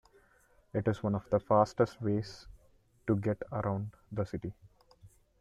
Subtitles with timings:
[0.73, 2.47] It is one of the fastest ways
[3.05, 4.51] to get around the city.